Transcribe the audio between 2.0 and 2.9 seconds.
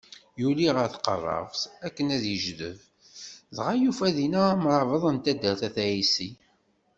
ad yejdeb,